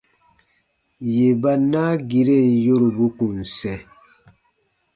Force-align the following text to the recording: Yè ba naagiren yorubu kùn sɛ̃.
Yè 1.13 1.27
ba 1.41 1.51
naagiren 1.71 2.49
yorubu 2.65 3.05
kùn 3.17 3.35
sɛ̃. 3.57 3.79